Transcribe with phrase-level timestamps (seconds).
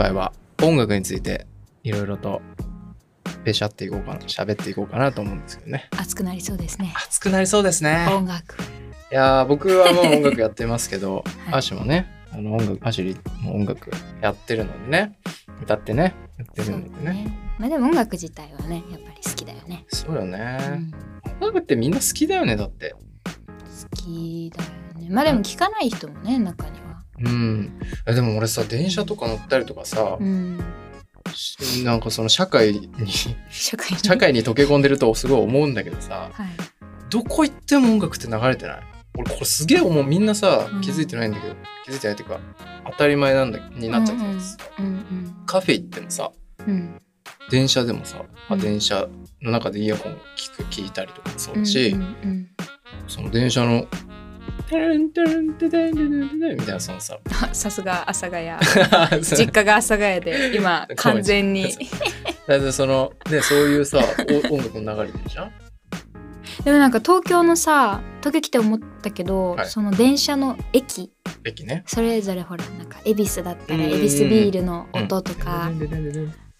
[0.00, 0.32] 今回は
[0.62, 1.46] 音楽について
[1.82, 2.40] いろいろと
[3.44, 6.94] ペシャっていこうかな喋っていこうかなと思うんですけどね熱くなりそうですね。
[6.96, 8.54] 熱くなりそうですね音楽。
[9.12, 13.90] いやー僕はもう音楽やってますけど、 はいアシもねあの音楽アシュリーも音楽
[14.22, 15.18] やってるのでね
[15.60, 17.38] 歌ってねやってるのでねね。
[17.58, 19.84] まあでも音楽自体はね、やっぱり好きだよね。
[19.88, 20.94] そうよね、うん
[21.42, 22.98] 音楽ってみんな好きだよねだって好
[23.94, 25.10] きだよね。
[25.10, 26.89] まあでも聞かない人もね、中には。
[27.24, 30.58] うんえでも俺さ電車とか乗ったりとかさ、うん。
[31.34, 32.90] しなんかその社会に
[33.50, 33.76] 社
[34.16, 34.42] 会に。
[34.42, 36.46] 溶け込んでるとすごい思うんだけどさはい。
[37.10, 38.82] どこ行っても音楽って流れてない？
[39.18, 42.40] 俺これすげえ思うみんなさうん気づいてないんだけど、気づいてないっていうか
[42.90, 46.30] 当たり前なんだになっちゃってるんです、うんうんカフェ行ってもさ
[46.66, 46.74] うん。
[46.74, 47.00] うん。
[47.50, 49.08] 電車でもさ、あうん電車
[49.42, 52.48] の中でイヤホン聞く聞いたりとかもそうだし、うんうん
[53.08, 53.86] その電車の
[54.68, 57.18] 「テンテンテレンテンテン」みたいなそのさ
[57.52, 59.22] さすが阿佐ヶ谷。
[59.22, 61.72] 実家が阿佐ヶ谷で、今完全に。
[62.46, 63.98] だってそのねそういうさ
[64.50, 65.52] 音楽も流れてるじゃん
[66.64, 71.10] でもなんか東京のさ、東京来て思ったけど、はいその電車の駅、
[71.44, 75.70] 駅ねそれぞれほら、なんか恵比寿だったら恵比寿ビールの音とか、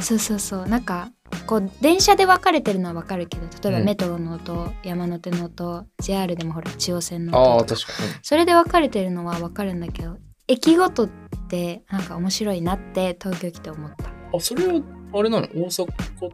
[0.03, 0.67] そうそうそう。
[0.67, 1.11] なんか
[1.47, 3.84] こう電車で分かれてるのは分かるけど例えばうん。
[3.84, 8.11] メトロの音、山手の音 JR でもほら中央線のああ音とか確かに。
[8.23, 10.17] それで分かれてるのは分かるんだけど
[10.48, 11.09] 駅ごとっ
[11.48, 14.11] てなんか面白いなって東京来て思った。
[14.37, 14.83] あそれは
[15.15, 15.47] あれなの？
[15.48, 16.31] 大阪と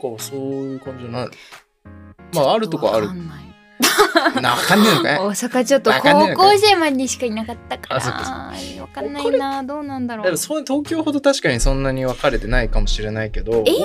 [0.00, 1.30] かはそういう感じじゃないの？
[2.34, 3.08] まああるとこある。
[3.08, 3.26] わかん
[4.40, 5.18] なかんねえのかい？
[5.20, 8.00] 大阪ちょっと高校生までしかいなかったから。
[8.00, 9.62] 分かんないな。
[9.62, 10.36] どうなんだろう。
[10.36, 13.82] そう東京ほど確かにそんなに分かれてないかもしれないけど駅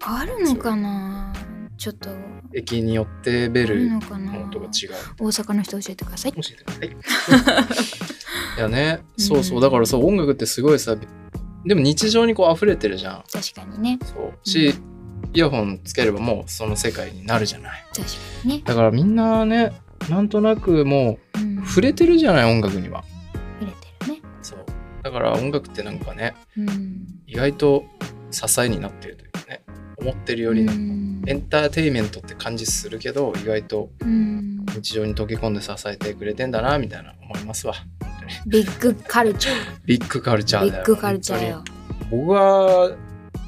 [0.00, 1.32] あるのかな？
[1.78, 2.10] ちょっと。
[2.10, 2.12] あ
[2.54, 4.90] 駅によってベるルの音が違う。
[5.18, 6.32] 大阪の人教えてください。
[6.32, 6.88] 教えてください。
[8.58, 9.60] いやねそうそう。
[9.60, 10.96] だからそう音楽ってすごいさ
[11.64, 13.24] でも日常にこう溢れてるじゃん。
[13.32, 13.98] 確かにね。
[14.04, 14.48] そう。
[14.48, 14.74] し、
[15.34, 17.84] イヤホンつければもうその世界になるじゃない。
[17.94, 19.72] 確かにね、だからみんなね
[20.10, 23.04] なんとなくもうん、う触れてるじゃない音楽には。
[23.60, 24.20] 触れてるね。
[24.42, 24.64] そう。
[25.02, 27.06] だから音楽ってなんかねうん。
[27.26, 27.84] 意外と
[28.30, 29.62] 支えになってるというかね
[29.98, 31.22] 思ってるよりね、うん。
[31.26, 34.66] エンターテインメントって感じするけど意外とうん。
[34.74, 37.74] 日常に溶け込んで支えてくれてんだなみたいな思いますわ。
[38.46, 39.54] ビッグカルチャー
[39.84, 40.84] ビッグカルチャーだよ。
[40.86, 41.64] ビッグカルチャーよ
[42.10, 42.90] 僕は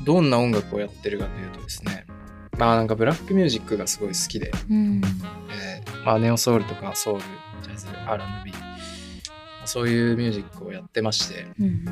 [0.04, 2.06] どんな音楽をやってるかというとですね
[2.58, 5.00] まあなんかブラックミュージックがすごい好きで、うん。
[5.50, 7.20] えーまあ、ネオソウルとかソウル
[7.62, 8.52] ジャズ R&B
[9.64, 11.84] そういうミュージックをやってましてうん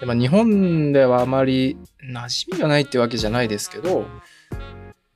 [0.00, 4.06] で、まあ、日本ではあまり馴染みがないってわけじゃないですけど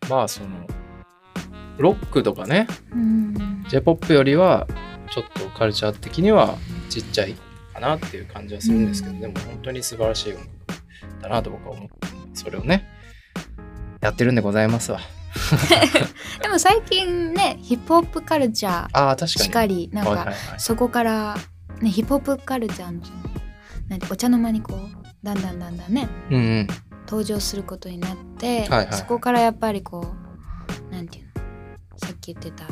[0.09, 0.67] まあその
[1.79, 4.67] ロックとかねうん J-POP よりは
[5.11, 6.57] ちょっとカルチャー的には
[6.89, 7.35] ちっちゃい
[7.73, 9.21] かなっていう感じはするんですけど、うん。
[9.21, 10.51] でも本当に素晴らしい音楽
[11.23, 12.10] だなと僕は思って
[12.41, 12.89] それをね
[14.01, 15.01] やってるんでございますわ。
[16.43, 19.29] でも最近ねヒップホップカルチャーああ確かに。
[19.29, 20.37] しかりなんかはいはいはい。
[20.59, 21.37] そこから
[21.81, 23.01] ねヒップホップカルチャーの
[23.89, 24.79] なんてお茶の間にこう
[25.23, 26.67] だんだんだんだんねうんうん。
[27.07, 28.95] 登場することになって、はいはいはい。
[28.95, 30.15] そこからやっぱりこ
[30.91, 31.31] うなんていうの
[31.99, 32.65] さっき言ってた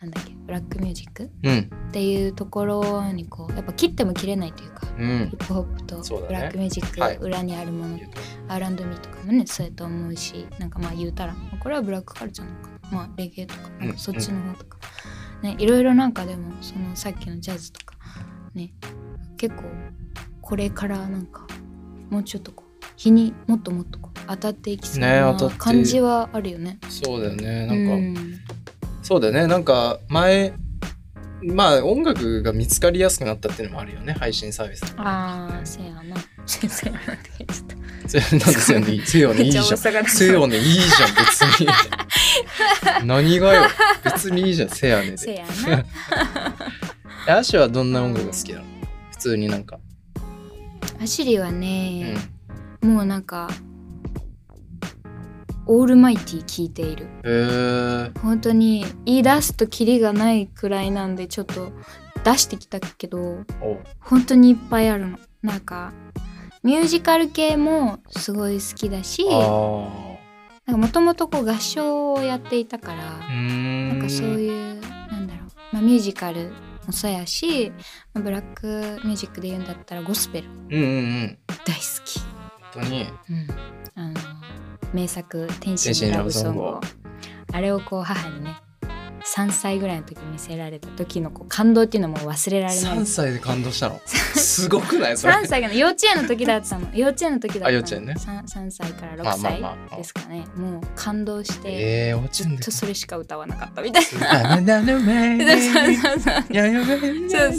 [0.00, 1.58] なんだっけブラックミュージックうん。
[1.88, 5.28] っていうところにこうやっぱ切っても切れないというかうん。
[5.30, 5.96] ヒップホップと
[6.26, 7.18] ブラックミュージッはい。
[7.18, 7.98] ク裏にあるもの、
[8.48, 9.10] R&B と。
[9.10, 12.90] かもねそうやと思うしなんかまあ言うたらこれはブラックカルチャーなのかな。
[12.90, 14.78] まあレゲエとかなんかそっちの方とか、
[15.42, 17.94] ねいろいろなんかでもそのさっきのジャズとか
[18.54, 18.72] ね
[19.36, 19.62] 結構
[20.40, 21.46] これからなんか
[22.10, 26.78] もうちょっとこう日にもっともっとこう当たっていきそうな感じはあるよね。
[26.88, 27.66] そうだよね。
[27.66, 28.40] なんか、うん
[29.10, 29.48] そうだよね。
[29.48, 30.52] なんか前
[31.42, 34.12] まあ音楽が見つかりやすくなったっていうのもあるよね。
[34.12, 36.16] 配信サービスああせやな。
[36.46, 37.66] せやなって言っちゃっ
[38.04, 38.08] た。
[38.08, 39.64] せ なんでせよねせよねいいじゃん。
[40.06, 41.14] せよねいいじゃん。
[41.16, 41.66] 別に
[43.04, 43.62] 何がよ。
[44.04, 44.68] 別にいいじゃん。
[44.68, 45.16] せやねで。
[45.16, 45.84] せやな。
[47.26, 48.64] え アシはどんな音楽が好きなの？
[49.10, 49.80] 普通になんか、
[51.02, 51.58] アシリはうん。
[51.58, 52.16] ね、
[52.80, 53.50] もうなんか
[55.72, 57.06] オールマイティ聞いている。
[58.22, 61.70] 本当に言い出すとキリがないくらいなんでちょっと
[62.24, 63.78] 出してきたけどお。
[64.00, 65.18] 本当にいっぱいあるの。
[65.42, 65.92] なんか
[66.64, 69.36] ミュージカル系もすごい好きだしあ
[70.76, 76.52] もともと合唱をやっていたからなんかそういうなんだろう、まあ、ミュージカル
[76.86, 77.70] もそうやし、
[78.12, 80.48] まあブラックミュージックで言うんだったらゴスペル。
[80.48, 80.86] うんうんう
[81.24, 81.38] ん。
[81.64, 82.20] 大好き、
[82.72, 83.06] 本当に。
[83.28, 83.46] うん、
[83.94, 84.14] あの
[84.92, 86.80] 名作「天天使使のラブソングを。
[86.80, 87.10] ブソングを」
[87.52, 88.56] あれをこう母にね
[89.34, 92.98] 3歳ぐらいの時に見せられた時のこう感動っていうのも忘れられない。
[92.98, 94.00] 3歳で感動したの？
[94.06, 95.16] すごくない？
[95.18, 95.34] それ。
[95.34, 96.88] 3歳が 幼稚園の時だったの。
[96.94, 97.68] 幼稚園の時だったの。
[97.68, 98.14] あ幼稚園ね。
[98.16, 99.96] 3, 3歳から6まあまあ歳まあ。
[99.96, 100.46] ですかね。
[100.56, 104.08] もう感動して、ええ幼稚園でそれしか歌わなかったみたいな。
[104.08, 104.20] そう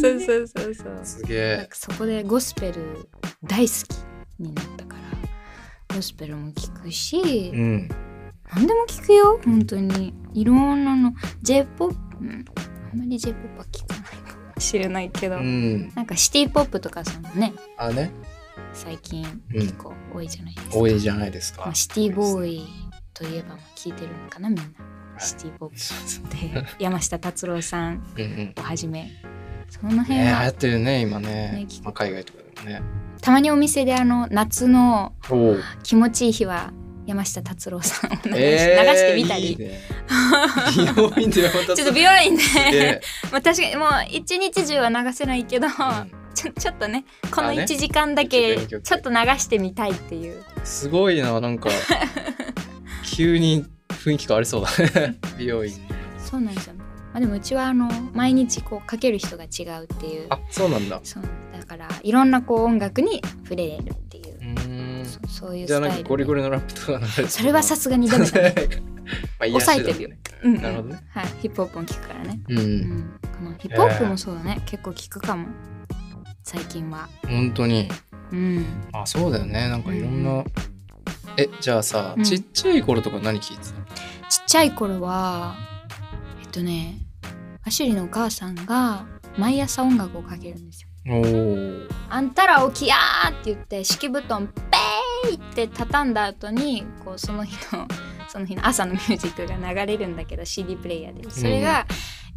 [0.01, 0.65] そうそうそうそう。
[0.65, 3.07] そうそうそうそそこでゴスペル
[3.43, 4.85] 大好きになった
[5.91, 7.89] ゴスペルも聴くし、うん。
[8.53, 10.13] 何でも聴くよ本当に。
[10.33, 11.13] いろんなの。
[11.43, 12.45] J−POP うん。
[12.91, 15.89] あんまり J−POP は聴かないかもしれないけど、うん。
[15.95, 18.11] なんかシティポップとかそのねあね。
[18.73, 19.61] 最近うん。
[19.61, 21.61] 結構多いじゃないですか、多いじゃないですか。
[21.61, 22.67] まあ、シティボーイ
[23.13, 24.63] といえばまあ聴いてるのかなみんな。
[25.19, 26.51] シティポップ。
[26.53, 28.53] で山下達郎さんうんうん。
[28.57, 29.11] をはじめ。
[29.69, 31.27] その辺ね流は、行ってるね今ね。
[31.27, 32.81] ねまあ、海外とかでもね
[33.21, 35.13] たまにお店であの夏の
[35.83, 36.73] 気持ちいい日は
[37.05, 39.51] 山下達郎さんを流し,、てみたり。
[39.51, 39.79] いいね。
[40.75, 43.01] 美容院でちょっと美容院で、
[43.31, 45.71] まあ、確かにもう一日中は流せないけど、うん。
[46.33, 47.63] ちょちょっとねこのあね。
[47.63, 50.43] 1時間だけちょっと流してみたいっていう。
[50.63, 51.69] すごいななんか。
[53.03, 54.63] 急に雰囲気変わりそう
[54.93, 55.15] だね。
[55.37, 55.73] 美容院。
[56.17, 56.83] そうなんですよ、ま
[57.15, 60.27] あ、でもうちはあの毎日こうかける人が違うっていう。
[60.29, 61.01] あそうなんだ。
[61.03, 61.23] そう
[62.03, 64.37] いろんなこう音楽に触れれるっていう。
[64.37, 65.05] う、ーん。
[65.05, 68.55] そそういうじゃあなんかスタイルゴリゴリのラップとか流れてるそれはさすがにダメだね、
[69.39, 70.09] まあ抑えてるよ。
[70.43, 70.61] うんうん。
[70.61, 71.03] なるほどね。
[71.09, 71.25] はい。
[71.41, 72.39] ヒップホップも聞くからね。
[72.49, 72.59] ううん。
[72.59, 75.47] んこのヒップホップもそうだね、結構聞くかも。
[76.43, 77.07] 最近は。
[77.27, 77.89] 本当に。
[78.31, 78.65] うん。
[78.93, 79.69] あそうだよね。
[79.69, 80.43] なんかいろんな、
[81.37, 82.23] えじゃあさ、うん。
[82.23, 85.55] ちっちゃい頃とか何聞いてたちっちゃい頃は
[86.41, 86.99] えっとね
[87.63, 89.05] アシュリーのお母さんが
[89.37, 90.87] 毎朝音楽をかけるんですよ。
[91.09, 91.80] おおあ
[92.21, 97.87] んたら起きやーって言って敷布団ペーって畳んだ後にこうその日の
[98.29, 101.29] その日の朝のミュージックが流れるんだけど CD プレイヤーで。
[101.29, 101.85] それが、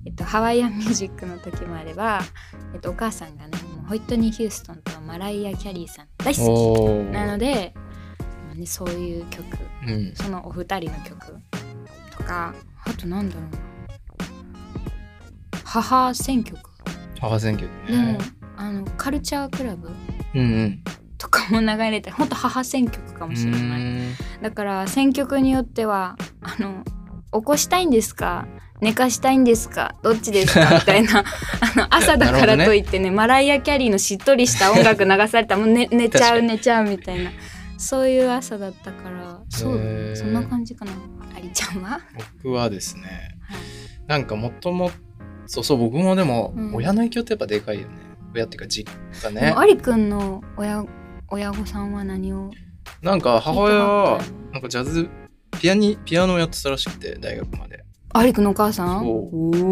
[0.05, 2.21] えっと、ハワイアンミュージックの時もあれば、
[2.75, 7.13] えっと、お母さんがねもうホイットニー・ヒューストンとマライア・キャリーさん大好き。
[7.13, 7.75] なので、
[8.47, 9.45] まあね、そういう曲。
[9.87, 10.15] うん。
[10.17, 11.37] そのお二人の曲
[12.17, 12.55] とか
[12.85, 13.59] あとなんだろうな。
[15.65, 16.59] 母選曲。
[17.21, 18.19] 母選挙でもね
[18.57, 19.89] あのカルチャークラブ
[20.35, 20.81] うんうん。
[21.19, 23.83] とかも流れてほんと母選曲かもしれうない。
[24.43, 26.85] だから選曲によってはあの
[27.33, 28.47] 起こしたいんですか？
[28.81, 29.95] 寝かしたいんですか？
[30.03, 30.71] どっちですか？
[30.75, 31.21] みたいな。
[31.21, 31.25] あ
[31.79, 37.31] の朝だからといってねマライア・キャリーのしっとりした音楽流されたらもう 寝寝ちゃ確かにう寝ちゃうみたいな。
[37.79, 40.11] そういう朝だったからそうだへー。
[40.11, 40.93] ねそんな感じかな。
[41.37, 42.01] ありちゃんは、
[42.43, 43.03] 僕はですね
[43.49, 43.59] はい。
[44.07, 44.91] なんかもとも
[45.47, 46.75] そうそう僕もでもうん。
[46.75, 47.95] 親の影響ってやっぱでかいよね
[48.35, 48.93] 親っていうか実
[49.23, 50.85] 家でねもアリくんの親
[51.29, 52.51] 親御さんは何を？
[53.03, 54.21] なんか母親は
[54.53, 55.09] なんかジャズ
[55.61, 57.85] ピアニピアノをやってたらしくて大学まで。
[58.13, 59.01] アリくんのお母さん？
[59.01, 59.31] そ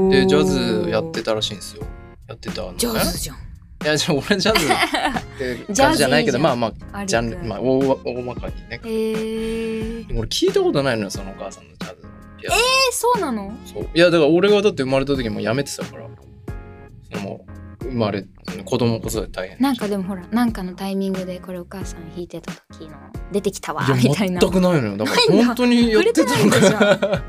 [0.08, 0.10] う。
[0.10, 1.84] でジャズやってたらしいんですよ。
[2.28, 2.78] やってたのね。
[2.78, 3.36] 上手じゃん。
[3.36, 4.68] いやじゃあ俺ジャズっ
[5.38, 8.80] てジャズ感じじゃないけどまあまあジャンルまあ大大まかにね。
[8.84, 12.06] えー、でも俺聞いたことないのよそのお母さんのジャズ
[12.46, 12.48] え
[12.92, 13.52] そうなの？
[13.66, 13.88] そう。
[13.94, 16.08] いやだから俺がだって生まれた時もうやめてたから。
[17.12, 17.44] その
[17.92, 18.24] まれ
[18.64, 22.96] 子供子育て大変なんかでもほらなんかのタイミングでこれお母さん弾いてた時の
[23.30, 24.40] 出てきたわみたいな。
[24.40, 24.96] 全くないのよ。
[24.96, 27.22] だから本当にやってたのかだ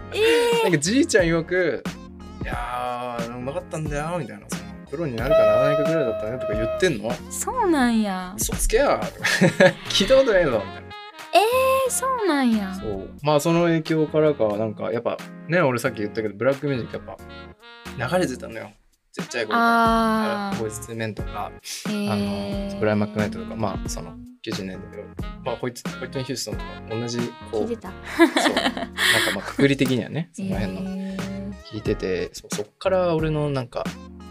[0.63, 1.83] なんかじいちゃん曰く
[2.43, 4.45] 「いやーうまかったんだよ」みたいな。
[4.49, 7.11] そのプロになるかならないかぐらいだったねとか言ってんの。
[7.31, 8.33] そうなんや。
[8.37, 9.01] 嘘つけや
[9.89, 10.81] 聞いたことないぞみたいな。
[11.33, 12.73] えそうなんや。
[12.79, 13.09] そう。
[13.23, 15.17] まあその影響からかなんかやっぱ
[15.47, 17.17] ね俺さっき言ったけどブラックミュージックやっ
[18.07, 18.69] ぱ流れてたのよ
[19.13, 22.11] ちっちゃい頃からあ Boyz II Men とかー。
[22.11, 22.15] あ
[22.73, 27.19] のブライアン・マックナイトとかまあその90年代とかまあホイットホイットニー・ヒューストンとか同じ
[27.51, 27.67] こうそう。
[27.67, 27.91] なんか
[29.35, 30.81] まあくくり的にはね その辺の。
[31.71, 33.83] 聞いててそうそっから俺のなんか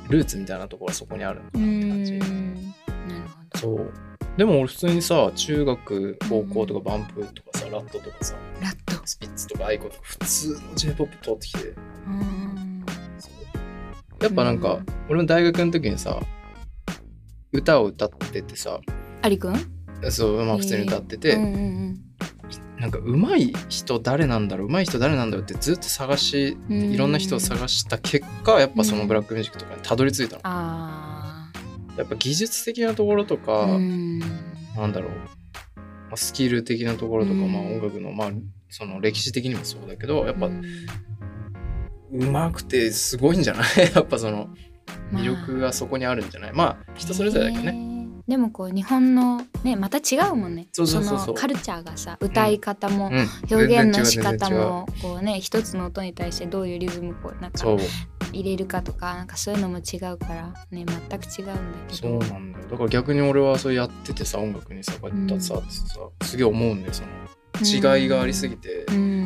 [0.09, 3.61] ルーツみたいなところはそこにあるのかうなって感じ。
[3.61, 3.93] そう。
[4.37, 8.93] でも俺普通にさ中学高校とか BUMP とかさ RAD とかさ RAD。
[9.05, 11.69] スピッツとか aiko とか普通の J-POP 通ってきて。
[11.69, 12.42] うーん
[14.23, 14.87] やっぱなんか、うん。
[15.09, 16.21] 俺も大学の時にさ
[17.52, 18.81] 歌を歌っててさ。
[19.21, 19.57] アリくん
[20.11, 22.00] そうまあ普通に歌ってて、うんうんうん。
[22.79, 24.69] なんか上手い人誰なんだろう？
[24.69, 25.45] 上手い人誰なんだろう？
[25.45, 26.93] ってずっと探しうん。
[26.93, 31.52] いろんな人を探した結果やっぱそのブラックミュージックとかにたどり着いたの、あ
[31.97, 34.19] やっぱ技術的なところとーか、うん。
[34.19, 35.17] なんだろう、ま
[36.14, 37.52] あ、スキル的なところとか、うん。
[37.52, 38.31] まあ、音楽の、まあ、
[38.71, 40.49] その歴史的にもそうだけどやっぱ
[42.12, 43.64] うん上手くてすごいんじゃない？
[43.95, 44.49] やっぱその
[45.11, 45.23] まあ。
[45.23, 46.52] 魅力がそこにあるんじゃない？
[46.52, 47.92] まあ人それぞれだけどね、ね
[48.28, 50.69] でもこう日本のねまた違うもんね。
[50.73, 51.26] そうそうそうそう。
[51.28, 53.28] のカルチャーがさ歌い方も、うん。
[53.50, 57.59] 表現の仕方もこうね一つの音に対してどういうリズムこうなんか
[58.33, 61.54] 入れるかとかなんかそういうのも違うからね全く違うんだ
[61.88, 62.64] けそうどなんだよ。
[62.71, 65.62] だから逆に俺はそれやっててさ音楽にさこうやってさ、うん。
[65.62, 67.09] さすげえ思うんだよその。
[67.97, 69.22] 違いがありすぎて、うん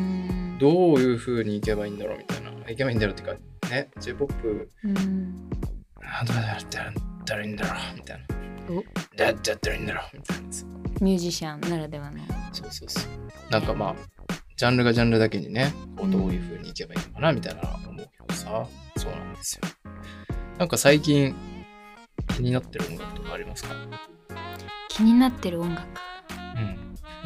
[0.59, 2.51] どういう風にいけばいいんだろうみたいな。
[2.69, 5.49] いけばいいんだろうっていうかね J-POP うん。
[6.01, 6.65] あどうやっ
[7.23, 8.25] たらいいんだろうみたいな。
[8.69, 8.75] お？
[8.75, 8.83] どう
[9.21, 10.65] やってやったらいいんだろうみたいなさ
[11.01, 12.17] ミュージシャンならではの。
[12.51, 13.51] そうそうそう。
[13.51, 13.95] なんかまあ
[14.57, 18.67] ジャンルがジャンルだけにねこうどういう風にいけばいいのかなみたいな思うけどさ。
[18.97, 19.61] そうなんですよ。
[20.57, 21.35] なんか最近
[22.35, 23.69] 気になってる音楽とかありますか？
[24.89, 25.83] 気になってる音楽。
[25.83, 25.87] うん、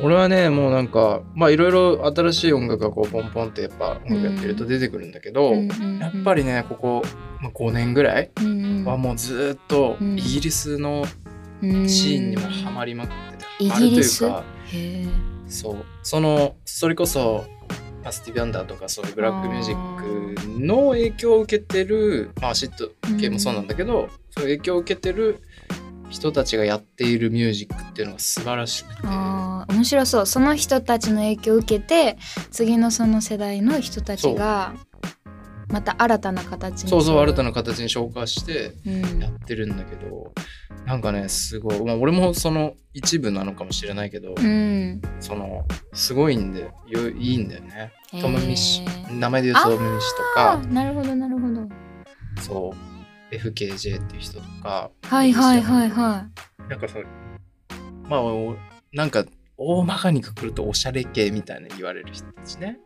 [0.03, 7.03] 俺はねもうなんかまあいろいろ新しい音楽がこうポンポンってやっぱ音楽やってると出てくるんだけど、やっぱり、りねここ、
[7.39, 8.31] まあ、5年ぐらい
[8.86, 10.17] はもうずーっとうん。
[10.17, 11.05] イギリスの
[11.62, 11.88] うん。
[11.88, 13.12] シーンにもハマりまくっ
[13.58, 14.43] てハマるというか
[15.48, 15.86] そう。
[16.03, 17.46] そのそれこそ
[18.03, 25.41] まあスティービー・アンダーとかそういうブラックミュージックの影響を受けてるまあシット系もそうなんだけど、そういう影響を受けてる
[26.12, 29.08] 人たちがやっているミュージックっていうのが素晴らしくて。
[29.08, 30.25] 面白そう。
[30.25, 32.18] その人たちの影響を受けて
[32.51, 34.74] 次のその世代の人たちが
[35.70, 36.89] また新たな形に。
[36.89, 39.20] そうそう新たな、な形に消化してうん。
[39.20, 40.34] やってるんだけど
[40.86, 47.94] なんかねすごい、まあ、俺もその一部なのかもしれないけど、うん、そのすごいんでよいいんだよね。
[48.22, 49.13] トム・ミッシュ。
[49.13, 51.70] 名前で言うとトム・ミッシュとあかーなるほどなるほど。
[52.41, 53.00] そう
[53.32, 54.92] FKJ っていう人とか。
[55.04, 56.28] はいはいはいは
[56.70, 57.06] なんかそう
[58.08, 58.56] まあお
[58.94, 59.26] なんか
[59.58, 62.80] 大まかにくくるとおしゃれ系みたいな言われる人たちね。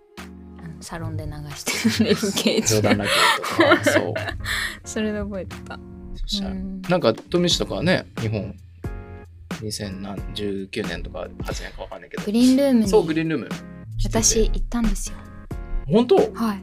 [0.81, 3.11] サロンで流してる FK 冗談だけ
[3.63, 4.13] どとかそう。
[4.83, 5.79] それで覚えてた、
[6.89, 8.55] なんかトミシとかはね日本
[9.49, 12.23] 2019年とか8年かわかんないけど。
[12.23, 13.49] グリーンルームそうグにリーンルーム。
[14.03, 15.17] 私行ったんですよ。
[15.87, 16.15] 本当？
[16.33, 16.59] はい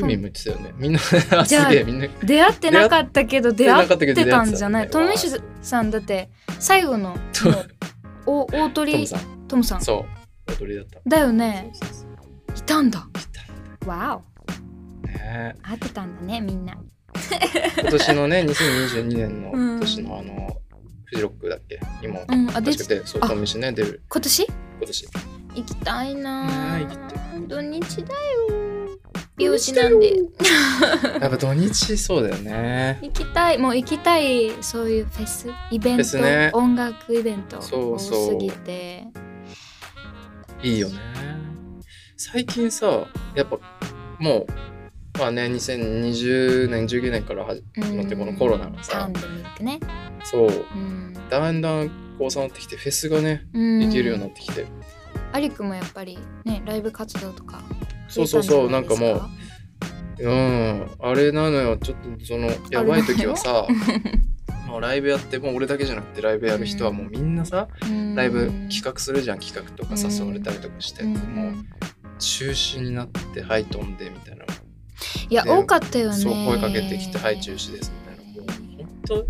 [0.00, 0.98] ユミも言ってたよねみんな
[1.46, 2.06] じゃあげえみんな。
[2.22, 4.90] 出会ってなかったけど出会ってたんじゃない？
[4.90, 7.16] トム・ミッシュさんだって最後の
[8.26, 9.06] お大ト鳥
[9.48, 9.82] トムさん。
[9.82, 10.04] そ
[10.48, 10.52] う。
[10.62, 11.00] 踊りだった。
[11.06, 11.72] だよね。
[12.56, 13.06] いたんだ。
[13.86, 14.20] わ
[15.04, 15.54] ね。
[15.60, 16.74] お会ってたんだねみんな。
[17.80, 19.80] 今年のね2022年のうん。
[19.80, 20.56] 年のあの
[21.04, 21.80] フジロックだっけ？
[22.02, 23.28] にもうんあで確かでそうあ。
[23.28, 24.02] トミシね出る。
[24.08, 24.44] 今年？
[24.46, 25.08] 今年。
[25.54, 26.86] 行きたいなね
[27.48, 28.10] 土日だよ
[29.36, 30.16] 美容師なんで。
[31.20, 32.98] やっぱ土日そうだよね。
[33.02, 36.50] 行きたいもう行きたいそういうフェスイベント、スね。
[36.54, 38.28] 音楽イベントそう多そう。
[38.30, 39.04] すぎて。
[40.62, 40.96] いいよね。
[42.16, 43.58] 最近さやっぱ
[44.18, 44.46] も
[45.14, 47.62] うまあね2020年19年から始
[47.94, 49.10] まってこのコロナがパさ
[49.60, 49.80] ね。
[50.24, 50.48] そう。
[50.48, 54.64] うん、だんだんこう収まってきてフェスがねうん、行けるようになってきて、
[55.32, 57.62] アリクもやっぱりねライブ活動とか
[58.08, 63.66] そうそうそうなんかもうううんあれなのよちょっとそのやばい時はさ
[64.66, 67.68] もうライブやってもう俺だけじゃなくてライブやる人はもうみんなさ、
[68.14, 71.14] ライブ企画するじゃん企画とか誘われたりとかして、うん。
[71.14, 71.54] もう
[72.18, 74.44] 中止になってはい飛んでみたいな。
[75.30, 76.16] いやで多かったよね。
[76.16, 78.32] そう声かけてきてはい中止ですみたいな。
[78.32, 79.26] もう本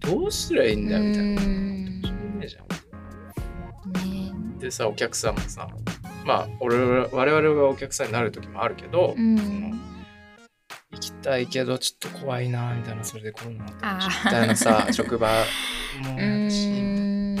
[0.00, 1.42] 当どうすりゃいいんだよみたいな。
[1.42, 2.02] うん。
[2.02, 4.10] しょうがないじゃん。
[4.10, 4.32] ね。
[4.58, 5.68] でさお客さんもさ
[6.28, 9.38] まあ俺ら我々がお客さんになる時もあるけど、うん。
[9.38, 9.70] その
[10.90, 14.24] 行きたいけどちょっと怖いなみたいなそれでコロナになったらあー。
[14.26, 15.28] みたいなさ 職場
[16.04, 17.36] もうやだし本ん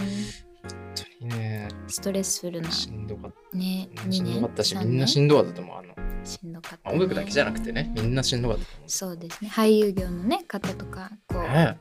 [1.20, 2.70] 当にねストレスフルな。
[2.70, 8.90] しんどかっねたしんどかったし二みんなしんんどかったと思うあの、ましんどかった、あね、音楽だけじゃなくてねみんなしんどかったと思う。
[8.90, 9.50] そうですね。
[9.52, 11.78] 俳優業のね方とかこう、ね。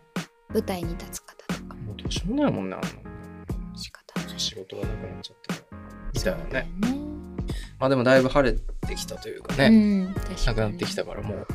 [0.50, 1.94] 舞台に立つ方とかも。
[1.94, 4.40] うどうしようもないもんねあの仕方ない。
[4.40, 5.56] 仕事がなくなっちゃった
[6.14, 6.52] みたいなね。
[6.52, 6.70] ね。
[7.80, 11.48] まあでもだいぶ晴れてきたというかね、うん、確かになくなってきたからもう。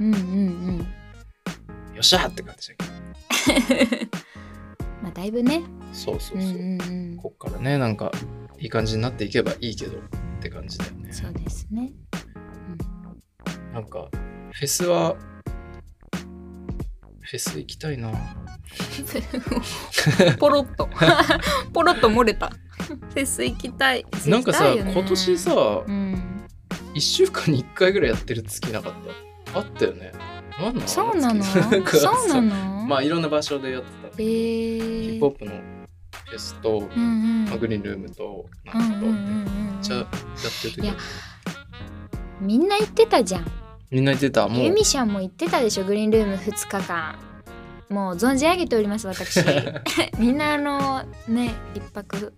[0.00, 0.78] うんうんうん。
[0.78, 0.84] よ
[2.00, 2.84] っしゃーって感じだけ
[3.96, 4.04] ど。
[5.02, 5.62] まあだいぶね。
[5.92, 6.84] そうそうそう、うんうんう
[7.14, 7.16] ん。
[7.16, 8.10] こっからねなんか
[8.58, 10.00] いい感じになっていけばいいけどっ
[10.40, 11.12] て感じだよね。
[11.12, 11.92] そうですね。
[13.72, 14.08] なんか
[14.52, 15.16] フェスは
[17.20, 18.10] フェス行きたいな。
[20.38, 20.88] ポロッと。
[21.72, 22.52] ポロッと漏れた
[22.96, 24.04] フェス行きたい。
[24.26, 26.44] なんかさ、今年さうん。
[26.94, 28.92] 1週間に1回ぐらいやってる月なかっ
[29.52, 29.58] た？
[29.58, 30.12] あったよね。
[30.60, 31.42] なんそうなの？
[31.42, 32.86] そうなの？
[32.86, 34.08] まあいろんな場所でやってた。
[34.08, 35.50] えヒー、ップホップの
[36.30, 37.44] フェスと、うんうん。
[37.46, 39.82] まあグリーンルームとうなんんかと、うんうんうんめっうん。
[39.82, 40.80] ちゃやってる時。
[40.82, 40.94] いや
[42.40, 43.44] みんな行ってたじゃん。
[43.90, 44.46] みんな言ってた？
[44.48, 44.64] もう。
[44.64, 45.84] ユミシャンも行ってたでしょ？
[45.84, 47.16] グリーンルーム2日間
[47.90, 49.40] もう存じ上げております私。
[50.18, 52.32] みんなあのね一泊一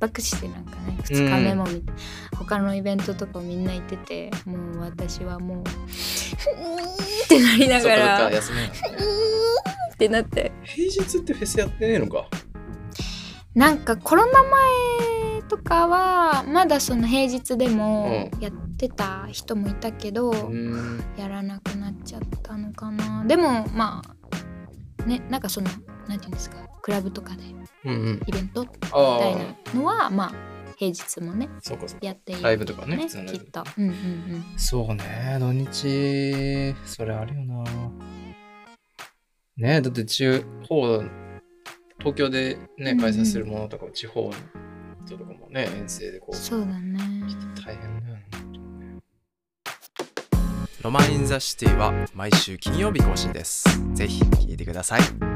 [0.00, 1.92] 泊してなんかね2日目も見て、
[2.36, 8.72] 他のイベントとかみんな行っててもう私はもうってなりながら休みなの。
[9.92, 10.50] ってなって。
[10.64, 12.26] 平日ってフェスやってねえのか。
[13.54, 21.04] なんかコロナ前とかはまだその平日でもやってた人もいたけど、うーん。
[21.18, 23.24] やらなくなっちゃったのかな。
[23.26, 24.02] でもま
[25.02, 25.68] あねなんかその
[26.10, 26.56] なんていうんですか？
[26.82, 27.44] クラブとかで
[27.84, 28.22] うんうん。
[28.26, 30.32] イベントみあたいなあのはまあ
[30.76, 32.06] 平日もねそうかそうか。
[32.06, 33.44] やっているライブとかね普通のライブ。
[33.44, 34.44] きっとうんうんうん。
[34.56, 37.64] そうね土日それあるよな。
[39.56, 40.26] ねだって地
[40.68, 41.02] 方
[41.98, 44.32] 東京でね開催するものとか地方の
[45.06, 46.98] 人とかもね遠征でこうそうだね。
[47.64, 48.20] 大変だよね。
[50.82, 53.64] ロマン・イン・ザ・シティは毎週金曜日更新です。
[53.92, 55.29] ぜひ聴いてください。